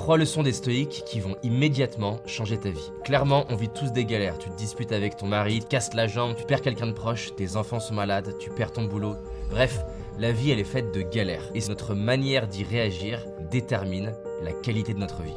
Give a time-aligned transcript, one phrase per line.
[0.00, 2.90] Trois leçons des stoïques qui vont immédiatement changer ta vie.
[3.04, 4.38] Clairement, on vit tous des galères.
[4.38, 7.36] Tu te disputes avec ton mari, tu casses la jambe, tu perds quelqu'un de proche,
[7.36, 9.14] tes enfants sont malades, tu perds ton boulot.
[9.50, 9.84] Bref,
[10.18, 11.50] la vie elle est faite de galères.
[11.54, 15.36] Et notre manière d'y réagir détermine la qualité de notre vie.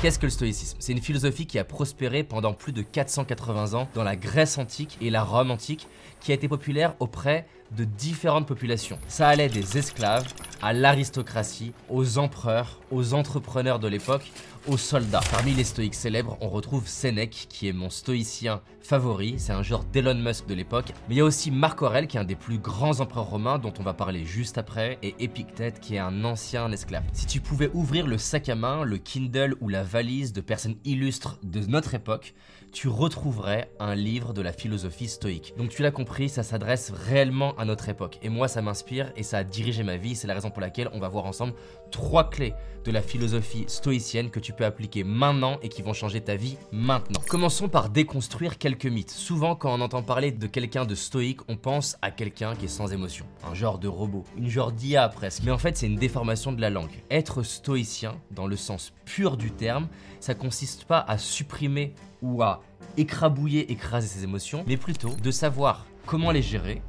[0.00, 0.76] Qu'est-ce que le stoïcisme?
[0.78, 4.96] C'est une philosophie qui a prospéré pendant plus de 480 ans dans la Grèce antique
[5.00, 5.88] et la Rome antique,
[6.20, 8.98] qui a été populaire auprès de différentes populations.
[9.08, 10.26] Ça allait des esclaves
[10.62, 14.30] à l'aristocratie, aux empereurs, aux entrepreneurs de l'époque,
[14.66, 15.20] aux soldats.
[15.30, 19.84] Parmi les stoïques célèbres, on retrouve Sénèque, qui est mon stoïcien favori, c'est un genre
[19.84, 20.92] d'Elon Musk de l'époque.
[21.08, 23.58] Mais il y a aussi Marc Aurèle, qui est un des plus grands empereurs romains,
[23.58, 27.04] dont on va parler juste après, et Épictète, qui est un ancien esclave.
[27.12, 30.76] Si tu pouvais ouvrir le sac à main, le Kindle ou la valise de personnes
[30.84, 32.34] illustres de notre époque,
[32.74, 35.54] tu retrouverais un livre de la philosophie stoïque.
[35.56, 38.18] Donc tu l'as compris, ça s'adresse réellement à notre époque.
[38.20, 40.16] Et moi, ça m'inspire et ça a dirigé ma vie.
[40.16, 41.54] C'est la raison pour laquelle on va voir ensemble
[41.92, 42.52] trois clés
[42.84, 46.56] de la philosophie stoïcienne que tu peux appliquer maintenant et qui vont changer ta vie
[46.72, 47.20] maintenant.
[47.28, 49.12] Commençons par déconstruire quelques mythes.
[49.12, 52.68] Souvent, quand on entend parler de quelqu'un de stoïque, on pense à quelqu'un qui est
[52.68, 55.44] sans émotion, un genre de robot, une genre d'IA presque.
[55.44, 56.90] Mais en fait, c'est une déformation de la langue.
[57.08, 59.86] Être stoïcien, dans le sens pur du terme,
[60.18, 61.94] ça consiste pas à supprimer
[62.24, 62.62] ou à
[62.96, 66.82] écrabouiller, écraser ses émotions, mais plutôt de savoir comment les gérer,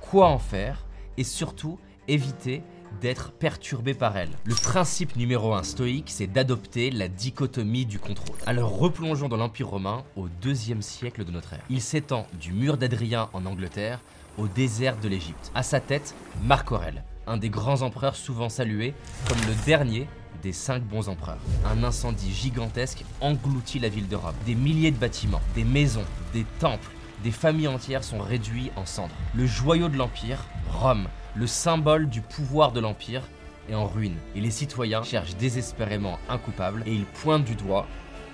[0.00, 0.84] quoi en faire
[1.16, 2.62] et surtout éviter
[3.00, 4.30] d'être perturbé par elles.
[4.44, 8.36] Le principe numéro 1 stoïque, c'est d'adopter la dichotomie du contrôle.
[8.46, 11.64] Alors replongeons dans l'Empire romain au deuxième siècle de notre ère.
[11.68, 14.00] Il s'étend du mur d'Adrien en Angleterre
[14.38, 15.50] au désert de l'Égypte.
[15.54, 18.94] À sa tête, Marc Aurèle, un des grands empereurs souvent salués
[19.28, 20.06] comme le dernier
[20.42, 21.38] des cinq bons empereurs.
[21.64, 24.34] Un incendie gigantesque engloutit la ville de Rome.
[24.44, 26.90] Des milliers de bâtiments, des maisons, des temples,
[27.24, 29.14] des familles entières sont réduits en cendres.
[29.34, 33.22] Le joyau de l'Empire, Rome, le symbole du pouvoir de l'Empire,
[33.68, 34.16] est en ruine.
[34.34, 37.86] Et les citoyens cherchent désespérément un coupable et ils pointent du doigt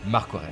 [0.07, 0.51] Marc Aurèle.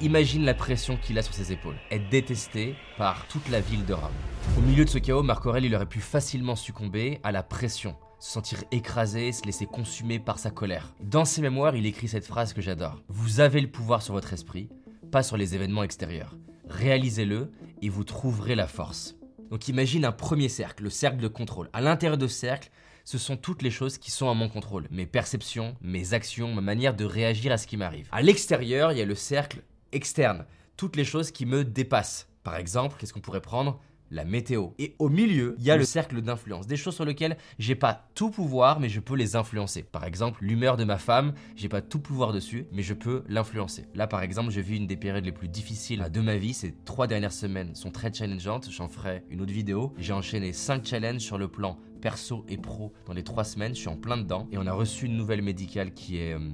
[0.00, 3.94] Imagine la pression qu'il a sur ses épaules, être détesté par toute la ville de
[3.94, 4.12] Rome.
[4.56, 8.32] Au milieu de ce chaos, Marc Aurèle aurait pu facilement succomber à la pression, se
[8.32, 10.94] sentir écrasé, se laisser consumer par sa colère.
[11.00, 13.02] Dans ses mémoires, il écrit cette phrase que j'adore.
[13.08, 14.68] Vous avez le pouvoir sur votre esprit,
[15.10, 16.36] pas sur les événements extérieurs.
[16.68, 19.16] Réalisez-le et vous trouverez la force.
[19.50, 21.70] Donc imagine un premier cercle, le cercle de contrôle.
[21.72, 22.70] À l'intérieur de ce cercle,
[23.04, 24.86] ce sont toutes les choses qui sont à mon contrôle.
[24.90, 28.08] Mes perceptions, mes actions, ma manière de réagir à ce qui m'arrive.
[28.12, 29.62] À l'extérieur, il y a le cercle
[29.92, 30.44] externe.
[30.76, 32.28] Toutes les choses qui me dépassent.
[32.42, 33.80] Par exemple, qu'est-ce qu'on pourrait prendre?
[34.10, 34.68] La météo.
[34.78, 38.08] Et au milieu, il y a le cercle d'influence, des choses sur lesquelles j'ai pas
[38.14, 39.82] tout pouvoir, mais je peux les influencer.
[39.82, 43.86] Par exemple, l'humeur de ma femme, j'ai pas tout pouvoir dessus, mais je peux l'influencer.
[43.94, 46.54] Là, par exemple, j'ai vu une des périodes les plus difficiles de ma vie.
[46.54, 48.68] Ces trois dernières semaines sont très challengeantes.
[48.70, 49.94] J'en ferai une autre vidéo.
[49.98, 53.74] J'ai enchaîné cinq challenges sur le plan perso et pro dans les trois semaines.
[53.74, 56.50] Je suis en plein dedans et on a reçu une nouvelle médicale qui est euh,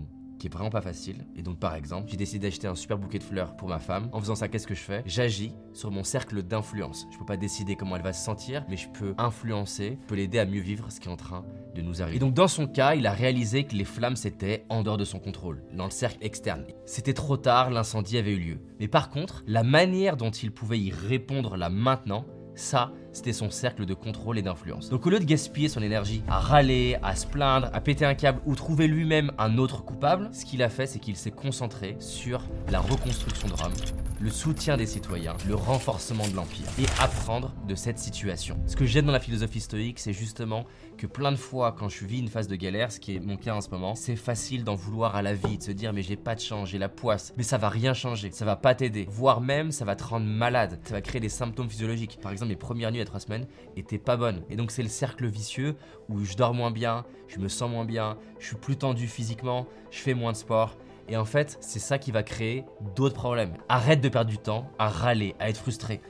[0.52, 1.26] vraiment pas facile.
[1.36, 4.08] Et donc par exemple, j'ai décidé d'acheter un super bouquet de fleurs pour ma femme.
[4.12, 5.02] En faisant ça, qu'est-ce que je fais?
[5.06, 7.06] J'agis sur mon cercle d'influence.
[7.12, 10.14] Je peux pas décider comment elle va se sentir, mais je peux influencer, je peux
[10.14, 11.44] l'aider à mieux vivre ce qui est en train
[11.74, 12.16] de nous arriver.
[12.16, 15.04] Et donc dans son cas, il a réalisé que les flammes c'était en dehors de
[15.04, 16.64] son contrôle, dans le cercle externe.
[16.86, 18.58] C'était trop tard, l'incendie avait eu lieu.
[18.80, 23.50] Mais par contre, la manière dont il pouvait y répondre là maintenant, ça, c'était son
[23.50, 24.88] cercle de contrôle et d'influence.
[24.88, 28.14] Donc au lieu de gaspiller son énergie à râler, à se plaindre, à péter un
[28.14, 31.96] câble ou trouver lui-même un autre coupable, ce qu'il a fait, c'est qu'il s'est concentré
[31.98, 33.72] sur la reconstruction de Rome,
[34.20, 38.56] le soutien des citoyens, le renforcement de l'Empire et apprendre de cette situation.
[38.66, 40.64] Ce que j'aime dans la philosophie stoïque, c'est justement
[40.96, 43.36] que plein de fois, quand je vis une phase de galère, ce qui est mon
[43.36, 46.02] cas en ce moment, c'est facile d'en vouloir à la vie, de se dire mais
[46.02, 48.74] j'ai pas de chance, j'ai la poisse, mais ça va rien changer, ça va pas
[48.74, 52.18] t'aider, voire même ça va te rendre malade, ça va créer des symptômes physiologiques.
[52.20, 53.46] Par exemple, les premières nuits trois semaines
[53.76, 54.42] était pas bonne.
[54.50, 55.76] Et donc c'est le cercle vicieux
[56.08, 59.66] où je dors moins bien, je me sens moins bien, je suis plus tendu physiquement,
[59.90, 60.76] je fais moins de sport.
[61.08, 62.64] Et en fait, c'est ça qui va créer
[62.96, 63.52] d'autres problèmes.
[63.68, 66.00] Arrête de perdre du temps à râler, à être frustré.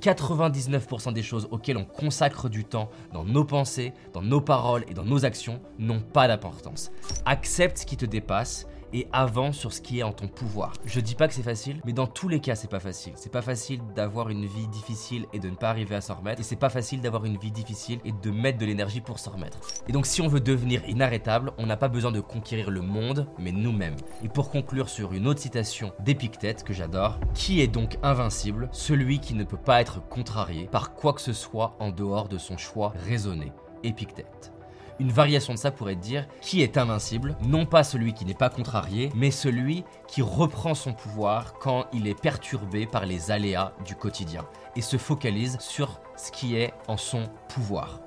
[0.00, 4.94] 99% des choses auxquelles on consacre du temps dans nos pensées, dans nos paroles et
[4.94, 6.90] dans nos actions n'ont pas d'importance.
[7.24, 10.72] Accepte ce qui te dépasse et avance sur ce qui est en ton pouvoir.
[10.86, 13.12] Je dis pas que c'est facile, mais dans tous les cas, c'est pas facile.
[13.16, 16.40] C'est pas facile d'avoir une vie difficile et de ne pas arriver à s'en remettre.
[16.40, 19.32] Et c'est pas facile d'avoir une vie difficile et de mettre de l'énergie pour s'en
[19.32, 19.58] remettre.
[19.88, 23.26] Et donc, si on veut devenir inarrêtable, on n'a pas besoin de conquérir le monde,
[23.38, 23.96] mais nous-mêmes.
[24.22, 28.68] Et pour conclure sur une autre citation d'Épictète que j'adore, qui est donc invincible?
[28.70, 32.38] Celui qui ne peut pas être contrarié par quoi que ce soit en dehors de
[32.38, 33.52] son choix raisonné.
[33.82, 34.53] Épictète.
[35.00, 38.48] Une variation de ça pourrait dire qui est invincible, non pas celui qui n'est pas
[38.48, 43.96] contrarié, mais celui qui reprend son pouvoir quand il est perturbé par les aléas du
[43.96, 44.46] quotidien
[44.76, 48.00] et se focalise sur ce qui est en son pouvoir.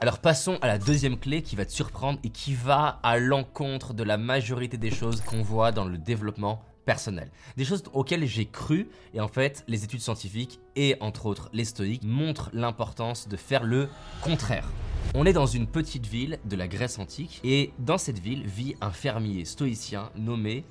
[0.00, 3.94] Alors passons à la deuxième clé qui va te surprendre et qui va à l'encontre
[3.94, 7.30] de la majorité des choses qu'on voit dans le développement personnel.
[7.56, 11.64] Des choses auxquelles j'ai cru et en fait les études scientifiques et entre autres les
[11.64, 13.88] stoïques montrent l'importance de faire le
[14.22, 14.68] contraire.
[15.14, 18.76] On est dans une petite ville de la Grèce antique et dans cette ville vit
[18.80, 20.64] un fermier stoïcien nommé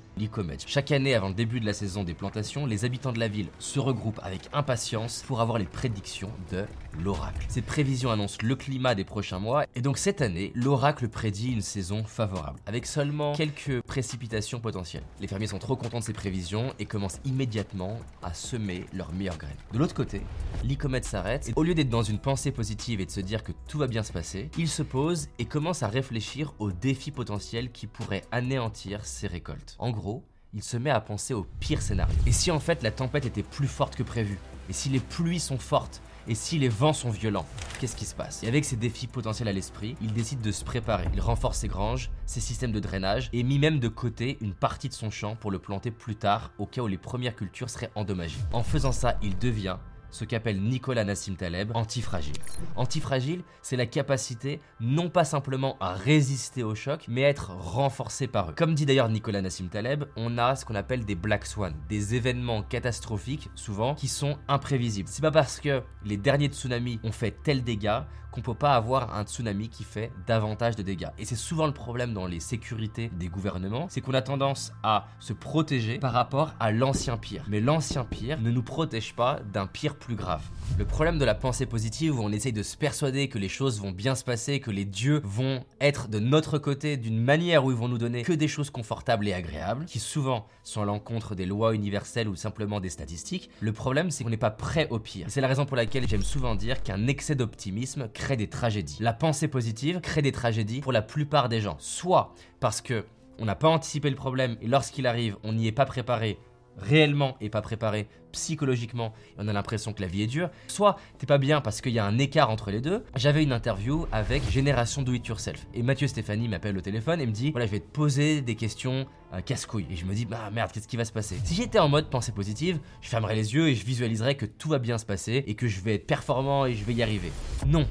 [0.66, 3.48] Chaque année avant le début de la saison des plantations, les habitants de la ville
[3.58, 6.64] se regroupent avec impatience pour avoir les prédictions de
[7.02, 7.46] l'oracle.
[7.48, 11.60] Ces prévisions annoncent le climat des prochains mois et donc cette année, l'oracle prédit une
[11.60, 15.04] saison favorable avec seulement quelques précipitations potentielles.
[15.20, 19.38] Les fermiers sont trop contents de ces prévisions et commencent immédiatement à semer leurs meilleures
[19.38, 19.56] graines.
[19.72, 20.22] De l'autre côté,
[20.64, 23.52] Lycomède s'arrête et au lieu d'être dans une pensée positive et de se dire que
[23.68, 27.70] tout va bien se passer, il se pose et commence à réfléchir aux défis potentiels
[27.70, 29.76] qui pourraient anéantir ses récoltes.
[29.78, 30.07] En gros,
[30.54, 32.14] il se met à penser au pire scénario.
[32.26, 34.38] Et si en fait la tempête était plus forte que prévu?
[34.68, 36.00] Et si les pluies sont fortes?
[36.30, 37.46] Et si les vents sont violents,
[37.80, 38.42] qu'est-ce qui se passe?
[38.42, 41.06] Et avec ces défis potentiels à l'esprit, il décide de se préparer.
[41.14, 44.90] Il renforce ses granges, ses systèmes de drainage et mit même de côté une partie
[44.90, 47.90] de son champ pour le planter plus tard au cas où les premières cultures seraient
[47.94, 48.40] endommagées.
[48.52, 49.78] En faisant ça, il devient
[50.10, 52.36] ce qu'appelle Nicolas Nassim Taleb antifragile.
[52.76, 58.26] Antifragile, c'est la capacité non pas simplement à résister au choc, mais à être renforcé
[58.26, 58.54] par eux.
[58.56, 62.14] Comme dit d'ailleurs Nicolas Nassim Taleb, on a ce qu'on appelle des black swans, des
[62.14, 65.08] événements catastrophiques souvent qui sont imprévisibles.
[65.10, 68.06] C'est pas parce que les derniers tsunamis ont fait tel dégât
[68.38, 71.08] qu'on peut pas avoir un tsunami qui fait davantage de dégâts.
[71.18, 75.06] Et c'est souvent le problème dans les sécurités des gouvernements, c'est qu'on a tendance à
[75.18, 77.44] se protéger par rapport à l'ancien pire.
[77.48, 80.42] Mais l'ancien pire ne nous protège pas d'un pire plus grave.
[80.78, 83.80] Le problème de la pensée positive où on essaye de se persuader que les choses
[83.80, 87.70] vont bien se passer, que les dieux vont être de notre côté d'une manière où
[87.70, 91.34] ils vont nous donner que des choses confortables et agréables, qui souvent sont à l'encontre
[91.34, 94.98] des lois universelles ou simplement des statistiques, le problème c'est qu'on n'est pas prêt au
[94.98, 95.26] pire.
[95.28, 98.98] c'est la raison pour laquelle j'aime souvent dire qu'un excès d'optimisme crée des tragédies.
[99.00, 101.76] La pensée positive crée des tragédies pour la plupart des gens.
[101.78, 103.04] Soit parce que
[103.38, 106.38] on n'a pas anticipé le problème et lorsqu'il arrive, on n'y est pas préparé
[106.78, 110.96] réellement et pas préparé psychologiquement et on a l'impression que la vie est dure, soit
[111.18, 113.04] t'es pas bien parce qu'il y a un écart entre les deux.
[113.16, 117.26] J'avais une interview avec Génération Do It Yourself et Mathieu Stéphanie m'appelle au téléphone et
[117.26, 120.24] me dit voilà je vais te poser des questions euh, casse-couilles et je me dis
[120.24, 121.38] bah merde qu'est-ce qui va se passer?
[121.44, 124.68] Si j'étais en mode pensée positive, je fermerais les yeux et je visualiserais que tout
[124.68, 127.32] va bien se passer et que je vais être performant et je vais y arriver.
[127.66, 127.86] Non,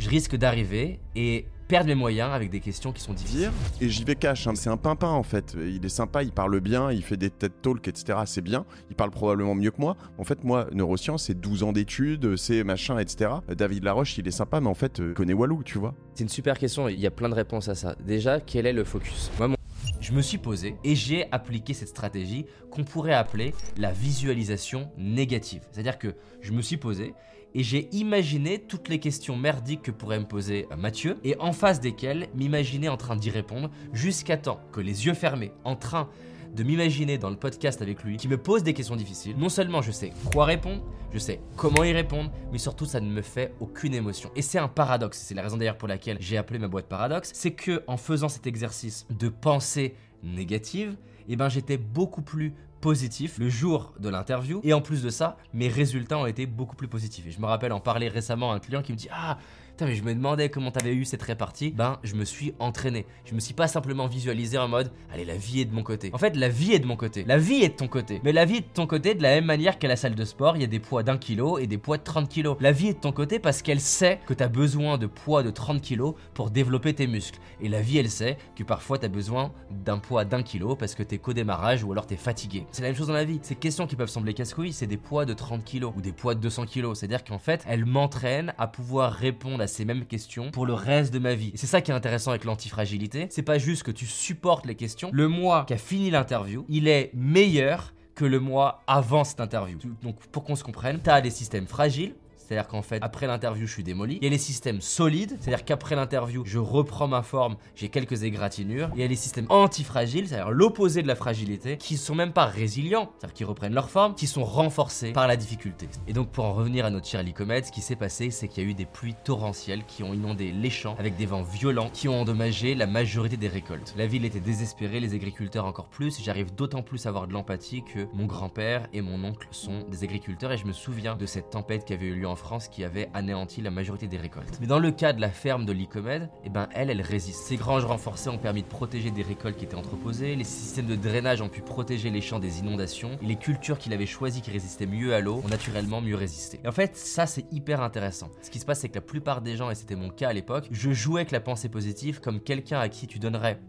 [0.00, 3.52] je risque d'arriver et perdre mes moyens avec des questions qui sont difficiles.
[3.80, 4.54] Et j'y vais cash, hein.
[4.56, 5.54] c'est un pimpin en fait.
[5.60, 8.18] Il est sympa, il parle bien, il fait des TED Talks, etc.
[8.24, 8.64] C'est bien.
[8.88, 9.96] Il parle probablement mieux que moi.
[10.18, 13.30] En fait, moi, neurosciences, c'est 12 ans d'études, c'est machin, etc.
[13.54, 15.94] David Laroche, il est sympa, mais en fait, euh, connaît Walou, tu vois.
[16.14, 17.94] C'est une super question, il y a plein de réponses à ça.
[18.04, 19.30] Déjà, quel est le focus?
[19.38, 19.54] Moi,
[20.00, 25.60] Je me suis posé et j'ai appliqué cette stratégie qu'on pourrait appeler la visualisation négative.
[25.70, 27.14] C'est-à-dire que je me suis posé
[27.54, 31.52] et j'ai imaginé toutes les questions merdiques que pourrait me poser euh, Mathieu et en
[31.52, 36.08] face desquelles m'imaginer en train d'y répondre jusqu'à temps que les yeux fermés, en train
[36.54, 39.36] de m'imaginer dans le podcast avec lui qui me pose des questions difficiles.
[39.36, 40.82] Non seulement je sais quoi répondre,
[41.12, 44.30] je sais comment y répondre, mais surtout ça ne me fait aucune émotion.
[44.36, 47.30] Et c'est un paradoxe, c'est la raison d'ailleurs pour laquelle j'ai appelé ma boîte paradoxe,
[47.34, 50.96] c'est que en faisant cet exercice de pensée négative,
[51.28, 54.60] eh ben j'étais beaucoup plus positif le jour de l'interview.
[54.64, 57.26] Et en plus de ça, mes résultats ont été beaucoup plus positifs.
[57.26, 59.38] Et je me rappelle en parler récemment à un client qui me dit Ah,
[59.86, 61.70] mais je me demandais comment t'avais eu cette répartie.
[61.70, 63.06] Ben, je me suis entraîné.
[63.24, 66.10] Je me suis pas simplement visualisé en mode, allez, la vie est de mon côté.
[66.12, 67.24] En fait, la vie est de mon côté.
[67.24, 68.20] La vie est de ton côté.
[68.24, 70.24] Mais la vie est de ton côté de la même manière qu'à la salle de
[70.24, 72.56] sport, il y a des poids d'un kilo et des poids de 30 kilos.
[72.60, 75.50] La vie est de ton côté parce qu'elle sait que t'as besoin de poids de
[75.50, 77.38] 30 kilos pour développer tes muscles.
[77.60, 81.02] Et la vie, elle sait que parfois t'as besoin d'un poids d'un kilo parce que
[81.02, 82.66] t'es qu'au démarrage ou alors t'es fatigué.
[82.72, 83.38] C'est la même chose dans la vie.
[83.42, 86.34] Ces questions qui peuvent sembler casse-couilles, c'est des poids de 30 kilos ou des poids
[86.34, 86.98] de 200 kilos.
[86.98, 91.12] C'est-à-dire qu'en fait, elles m'entraînent à pouvoir répondre à ces mêmes questions pour le reste
[91.12, 91.52] de ma vie.
[91.54, 93.26] C'est ça qui est intéressant avec l'antifragilité.
[93.30, 95.10] C'est pas juste que tu supportes les questions.
[95.12, 99.78] Le mois qui a fini l'interview, il est meilleur que le mois avant cette interview.
[100.02, 102.14] Donc pour qu'on se comprenne, tu as des systèmes fragiles,
[102.50, 104.18] c'est-à-dire qu'en fait, après l'interview, je suis démoli.
[104.20, 108.24] Il y a les systèmes solides, c'est-à-dire qu'après l'interview, je reprends ma forme, j'ai quelques
[108.24, 108.90] égratignures.
[108.96, 112.46] Il y a les systèmes antifragiles, c'est-à-dire l'opposé de la fragilité, qui sont même pas
[112.46, 115.88] résilients, c'est-à-dire qu'ils reprennent leur forme, qui sont renforcés par la difficulté.
[116.08, 118.66] Et donc, pour en revenir à notre cher ce qui s'est passé, c'est qu'il y
[118.66, 122.08] a eu des pluies torrentielles qui ont inondé les champs avec des vents violents qui
[122.08, 123.94] ont endommagé la majorité des récoltes.
[123.96, 126.20] La ville était désespérée, les agriculteurs encore plus.
[126.20, 130.02] J'arrive d'autant plus à avoir de l'empathie que mon grand-père et mon oncle sont des
[130.02, 132.82] agriculteurs et je me souviens de cette tempête qui avait eu lieu en France qui
[132.82, 134.58] avait anéanti la majorité des récoltes.
[134.60, 137.44] Mais dans le cas de la ferme de Lycomède, eh ben elle, elle résiste.
[137.44, 140.96] Ces granges renforcées ont permis de protéger des récoltes qui étaient entreposées, les systèmes de
[140.96, 144.50] drainage ont pu protéger les champs des inondations, et les cultures qu'il avait choisies qui
[144.50, 146.60] résistaient mieux à l'eau ont naturellement mieux résisté.
[146.64, 148.30] Et en fait, ça c'est hyper intéressant.
[148.42, 150.32] Ce qui se passe, c'est que la plupart des gens, et c'était mon cas à
[150.32, 153.60] l'époque, je jouais avec la pensée positive comme quelqu'un à qui tu donnerais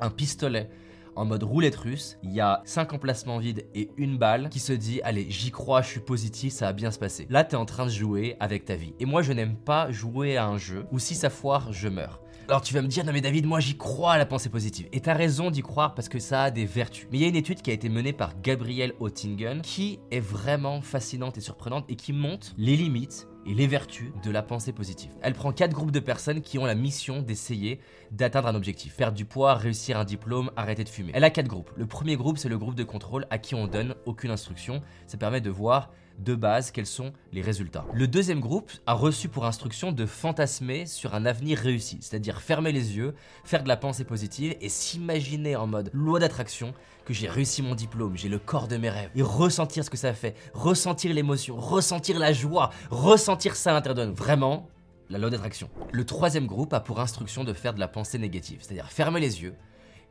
[0.00, 0.70] un pistolet
[1.18, 4.72] en mode roulette russe, il y a 5 emplacements vides et une balle qui se
[4.72, 7.26] dit allez j'y crois, je suis positif, ça va bien se passer.
[7.28, 8.94] Là t'es en train de jouer avec ta vie.
[9.00, 12.22] Et moi je n'aime pas jouer à un jeu où si ça foire, je meurs.
[12.48, 14.88] Alors tu vas me dire, non mais David, moi j'y crois à la pensée positive.
[14.92, 17.06] Et t'as raison d'y croire parce que ça a des vertus.
[17.10, 20.20] Mais il y a une étude qui a été menée par Gabriel Oettingen qui est
[20.20, 24.72] vraiment fascinante et surprenante et qui montre les limites et les vertus de la pensée
[24.72, 25.10] positive.
[25.22, 27.80] Elle prend quatre groupes de personnes qui ont la mission d'essayer
[28.10, 28.96] d'atteindre un objectif.
[28.96, 31.12] Perdre du poids, réussir un diplôme, arrêter de fumer.
[31.14, 31.70] Elle a quatre groupes.
[31.76, 34.82] Le premier groupe, c'est le groupe de contrôle à qui on donne aucune instruction.
[35.06, 37.86] Ça permet de voir de base quels sont les résultats.
[37.94, 42.72] Le deuxième groupe a reçu pour instruction de fantasmer sur un avenir réussi, c'est-à-dire fermer
[42.72, 47.28] les yeux, faire de la pensée positive et s'imaginer en mode loi d'attraction que j'ai
[47.28, 50.34] réussi mon diplôme, j'ai le corps de mes rêves, et ressentir ce que ça fait,
[50.52, 53.80] ressentir l'émotion, ressentir la joie, ressentir ça à.
[54.12, 54.68] Vraiment,
[55.08, 55.70] la loi d'attraction.
[55.92, 59.42] Le troisième groupe a pour instruction de faire de la pensée négative, c'est-à-dire fermer les
[59.42, 59.54] yeux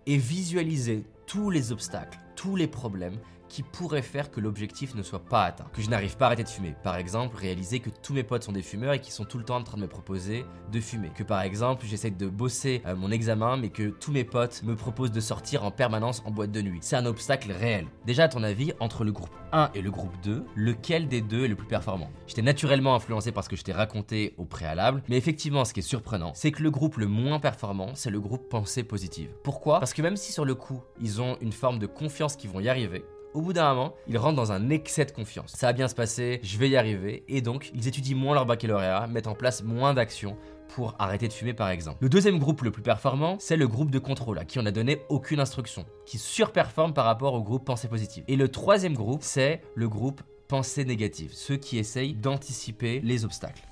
[0.08, 5.24] et visualiser tous les obstacles, tous les problèmes qui pourraient faire que l'objectif ne soit
[5.24, 5.68] pas atteint.
[5.74, 6.76] Que je n'arrive pas à arrêter de fumer.
[6.84, 9.44] Par exemple, réaliser que tous mes potes sont des fumeurs et qui sont tout le
[9.44, 11.12] temps en train de me proposer de fumer.
[11.16, 14.76] Que par exemple, j'essaie de bosser à mon examen mais que tous mes potes me
[14.76, 16.80] proposent de sortir en permanence en boîte de nuit.
[16.82, 17.88] C'est un obstacle réel.
[18.06, 21.46] Déjà, à ton avis, entre le groupe 1 et le groupe 2, lequel des deux
[21.46, 22.10] est le plus performant?
[22.28, 25.80] J'étais naturellement influencé par ce que je t'ai raconté au préalable, mais effectivement, ce qui
[25.80, 29.30] est surprenant, c'est que le groupe le moins performant, c'est le groupe pensée positive.
[29.44, 29.80] Pourquoi?
[29.80, 32.60] Parce que même si sur le coup, ils ont une forme de confiance qu'ils vont
[32.60, 33.06] y arriver,
[33.38, 35.54] au bout d'un moment, ils rentrent dans un excès de confiance.
[35.56, 38.48] Ça va bien se passer, je vais y arriver, et donc ils étudient moins leur
[38.48, 40.36] baccalauréat, mettent en place moins d'actions
[40.70, 42.00] pour arrêter de fumer par exemple.
[42.02, 44.72] Le deuxième groupe le plus performant, c'est le groupe de contrôle à qui on n'a
[44.72, 48.24] donné aucune instruction, qui surperforme par rapport au groupe pensée positive.
[48.28, 53.68] Et le troisième groupe, c'est le groupe pensée négative, ceux qui essayent d'anticiper les obstacles.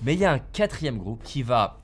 [0.00, 1.81] Mais il y a un quatrième groupe qui va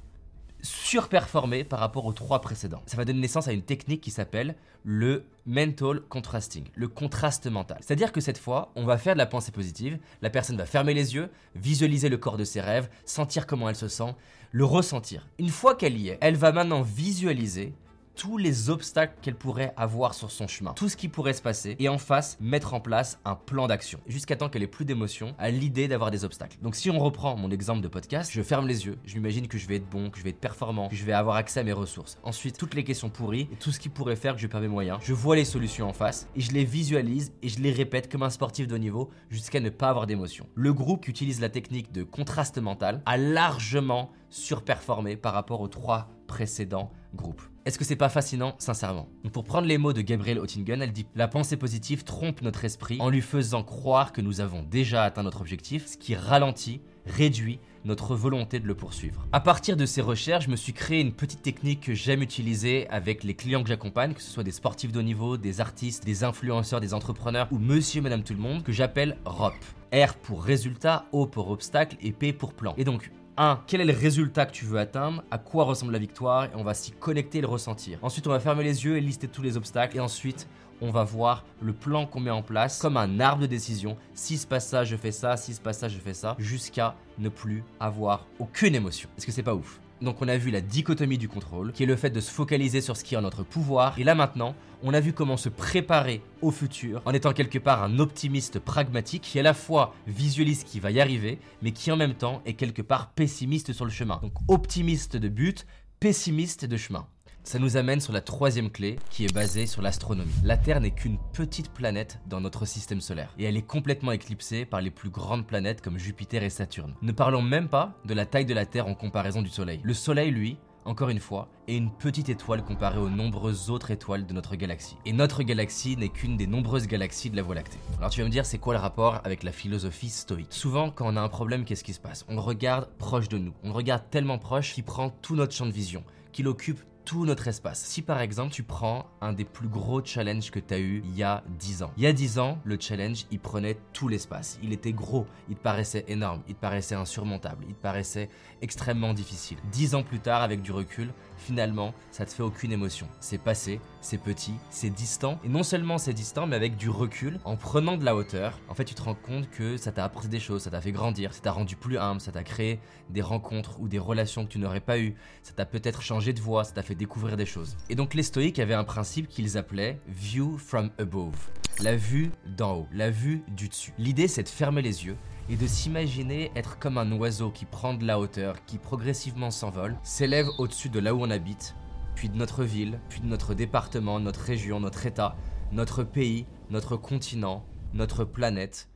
[0.63, 2.83] surperformer par rapport aux trois précédents.
[2.87, 7.79] Ça va donner naissance à une technique qui s'appelle le mental contrasting, le contraste mental.
[7.81, 10.95] C'est-à-dire que cette fois, on va faire de la pensée positive, la personne va fermer
[10.95, 14.15] les yeux, visualiser le corps de ses rêves, sentir comment elle se sent,
[14.53, 15.27] le ressentir.
[15.39, 17.75] Une fois qu'elle y est, elle va maintenant visualiser
[18.19, 21.77] tous les obstacles qu'elle pourrait avoir sur son chemin, tout ce qui pourrait se passer,
[21.79, 25.37] et en face, mettre en place un plan d'action, jusqu'à temps qu'elle ait plus d'émotion
[25.39, 26.59] à l'idée d'avoir des obstacles.
[26.61, 29.57] Donc si on reprend mon exemple de podcast, je ferme les yeux, je m'imagine que
[29.57, 31.63] je vais être bon, que je vais être performant, que je vais avoir accès à
[31.63, 32.19] mes ressources.
[32.25, 34.69] Ensuite, toutes les questions pourries et tout ce qui pourrait faire que je perds mes
[34.69, 38.11] moyens, je vois les solutions en face et je les visualise et je les répète
[38.11, 40.49] comme un sportif de haut niveau jusqu'à ne pas avoir d'émotion.
[40.57, 45.69] Le groupe qui utilise la technique de contraste mental a largement surperformé par rapport aux
[45.69, 47.43] trois précédents groupes.
[47.69, 49.11] Est-ce que c'est pas fascinant, sincèrement?
[49.31, 52.97] Pour prendre les mots de Gabrielle Oettingen, elle dit La pensée positive trompe notre esprit
[52.99, 57.61] en lui faisant croire que nous avons déjà atteint notre objectif, ce qui ralentit, réduit
[57.85, 59.27] notre volonté de le poursuivre.
[59.33, 62.89] À partir de ces recherches, je me suis créé une petite technique que j'aime utiliser
[62.89, 66.07] avec les clients que j'accompagne, que ce soit des sportifs de haut niveau, des artistes,
[66.07, 69.53] des influenceurs, des entrepreneurs ou monsieur, madame, tout le monde, que j'appelle ROP.
[69.93, 72.73] R pour résultat, O pour obstacle et P pour plan.
[72.79, 73.61] Et donc, 1.
[73.69, 75.23] Quel est le résultat que tu veux atteindre?
[75.31, 76.45] À quoi ressemble la victoire?
[76.47, 77.99] Et on va s'y connecter et le ressentir.
[78.03, 79.97] Ensuite, on va fermer les yeux et lister tous les obstacles.
[79.97, 80.49] Et ensuite,
[80.81, 83.97] on va voir le plan qu'on met en place comme un arbre de décision.
[84.13, 85.37] Si se passe ça, je fais ça.
[85.37, 86.35] Si se passe ça, je fais ça.
[86.39, 89.09] Jusqu'à ne plus avoir aucune émotion.
[89.17, 89.81] Est-ce que c'est pas ouf?
[90.01, 92.81] Donc on a vu la dichotomie du contrôle, qui est le fait de se focaliser
[92.81, 93.99] sur ce qui est en notre pouvoir.
[93.99, 97.83] Et là maintenant, on a vu comment se préparer au futur en étant quelque part
[97.83, 101.97] un optimiste pragmatique qui à la fois visualise qui va y arriver, mais qui en
[101.97, 104.19] même temps est quelque part pessimiste sur le chemin.
[104.23, 105.67] Donc optimiste de but,
[106.01, 107.07] pessimiste de chemin.
[107.49, 110.35] Ça nous amène sur la troisième clé qui est basée sur l'astronomie.
[110.45, 114.67] La Terre n'est qu'une petite planète dans notre système solaire et elle est complètement éclipsée
[114.67, 116.95] par les plus grandes planètes comme Jupiter et Saturne.
[117.01, 119.81] Ne parlons même pas de la taille de la Terre en comparaison du Soleil.
[119.83, 124.27] Le Soleil, lui, encore une fois, est une petite étoile comparée aux nombreuses autres étoiles
[124.27, 124.99] de notre galaxie.
[125.07, 127.79] Et notre galaxie n'est qu'une des nombreuses galaxies de la Voie lactée.
[127.97, 130.53] Alors tu vas me dire, c'est quoi le rapport avec la philosophie stoïque?
[130.53, 132.27] Souvent, quand on a un problème, qu'est-ce qui se passe?
[132.29, 133.55] On le regarde proche de nous.
[133.63, 137.25] On le regarde tellement proche qu'il prend tout notre champ de vision, qu'il occupe tout
[137.25, 137.81] notre espace.
[137.81, 141.17] Si par exemple tu prends un des plus gros challenges que tu as eu il
[141.17, 141.91] y a 10 ans.
[141.97, 144.59] Il y a 10 ans, le challenge, il prenait tout l'espace.
[144.63, 148.29] Il était gros, il te paraissait énorme, il te paraissait insurmontable, il te paraissait
[148.61, 149.57] extrêmement difficile.
[149.73, 151.09] 10 ans plus tard, avec du recul,
[151.39, 153.09] finalement, ça te fait aucune émotion.
[153.21, 155.39] C'est passé, c'est petit, c'est distant.
[155.45, 158.75] Et non seulement c'est distant, mais avec du recul, en prenant de la hauteur, en
[158.75, 161.33] fait, tu te rends compte que ça t'a apporté des choses, ça t'a fait grandir,
[161.33, 162.81] ça t'a rendu plus humble, ça t'a créé
[163.11, 166.41] des rencontres ou des relations que tu n'aurais pas eues, ça t'a peut-être changé de
[166.41, 167.77] voix, ça t'a fait découvrir des choses.
[167.89, 171.37] Et donc les stoïques avaient un principe qu'ils appelaient view from above.
[171.81, 173.93] La vue d'en haut, la vue du dessus.
[173.99, 175.17] L'idée, c'est de fermer les yeux
[175.49, 179.97] et de s'imaginer être comme un oiseau qui prend de la hauteur, qui progressivement s'envole,
[180.03, 181.75] s'élève au-dessus de là où on habite,
[182.15, 185.37] puis de notre ville, puis de notre département, notre région, notre État,
[185.73, 187.65] notre pays, notre continent,
[187.95, 188.89] notre planète,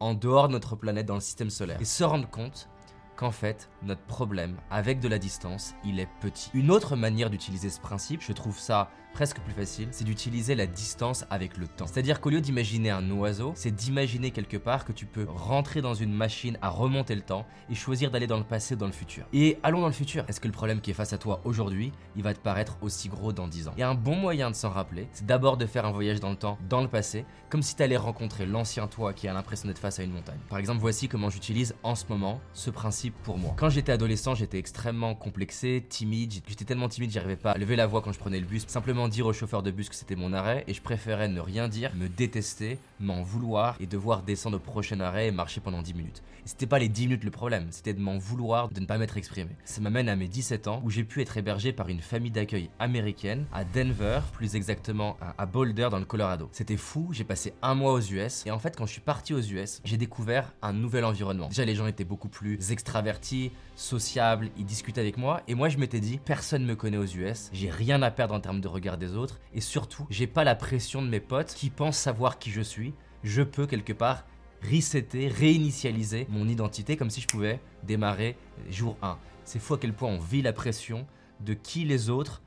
[0.00, 1.80] en dehors de notre planète dans le système solaire.
[1.80, 2.68] Et se rendre compte
[3.16, 6.50] qu'en fait, notre problème avec de la distance, il est petit.
[6.54, 10.66] Une autre manière d'utiliser ce principe, je trouve ça presque plus facile, c'est d'utiliser la
[10.66, 11.86] distance avec le temps.
[11.86, 15.94] C'est-à-dire qu'au lieu d'imaginer un oiseau, c'est d'imaginer quelque part que tu peux rentrer dans
[15.94, 19.24] une machine à remonter le temps et choisir d'aller dans le passé dans le futur.
[19.32, 20.24] Et allons dans le futur.
[20.28, 23.08] Est-ce que le problème qui est face à toi aujourd'hui, il va te paraître aussi
[23.08, 23.74] gros dans 10 ans?
[23.76, 26.36] Et un bon moyen de s'en rappeler, c'est d'abord de faire un voyage dans le
[26.36, 29.78] temps, dans le passé, comme si tu allais rencontrer l'ancien toi qui a l'impression d'être
[29.78, 30.38] face à une montagne.
[30.48, 33.54] Par exemple, voici comment j'utilise en ce moment ce principe pour moi.
[33.56, 37.86] Quand j'étais adolescent, j'étais extrêmement complexé, timide, j'étais tellement timide, j'arrivais pas à lever la
[37.86, 40.32] voix quand je prenais le bus, simplement dire au chauffeur de bus que c'était mon
[40.32, 44.60] arrêt et je préférais ne rien dire, me détester, m'en vouloir et devoir descendre au
[44.60, 46.22] prochain arrêt et marcher pendant 10 minutes.
[46.44, 49.16] C'était pas les 10 minutes le problème, c'était de m'en vouloir, de ne pas m'être
[49.16, 49.50] exprimé.
[49.64, 52.70] Ça m'amène à mes 17 ans où j'ai pu être hébergé par une famille d'accueil
[52.78, 56.48] américaine à Denver, plus exactement à Boulder dans le Colorado.
[56.52, 59.34] C'était fou, j'ai passé un mois aux US et en fait quand je suis parti
[59.34, 61.48] aux US, j'ai découvert un nouvel environnement.
[61.48, 65.78] Déjà les gens étaient beaucoup plus extravertis, sociables, ils discutaient avec moi et moi je
[65.78, 68.89] m'étais dit personne me connaît aux US, j'ai rien à perdre en termes de regard
[68.96, 72.50] des autres et surtout, j'ai pas la pression de mes potes qui pensent savoir qui
[72.50, 72.94] je suis.
[73.22, 74.24] Je peux quelque part
[74.62, 78.36] resetter, réinitialiser mon identité comme si je pouvais démarrer
[78.70, 79.18] jour 1.
[79.44, 81.06] C'est fou à quel point on vit la pression
[81.40, 82.42] de qui les autres